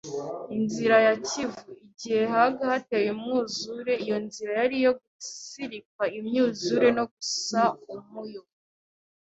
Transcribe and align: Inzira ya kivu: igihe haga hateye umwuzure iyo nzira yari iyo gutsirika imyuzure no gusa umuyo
Inzira 0.57 0.95
ya 1.07 1.13
kivu: 1.27 1.61
igihe 1.85 2.21
haga 2.33 2.61
hateye 2.71 3.07
umwuzure 3.15 3.93
iyo 4.03 4.17
nzira 4.25 4.51
yari 4.59 4.75
iyo 4.81 4.91
gutsirika 4.99 6.03
imyuzure 6.17 6.87
no 6.97 7.03
gusa 7.13 7.61
umuyo 7.93 8.41